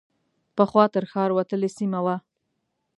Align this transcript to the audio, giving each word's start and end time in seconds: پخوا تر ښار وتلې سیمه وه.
پخوا 0.55 0.85
تر 0.93 1.03
ښار 1.11 1.29
وتلې 1.33 1.69
سیمه 1.77 1.99
وه. 2.05 2.15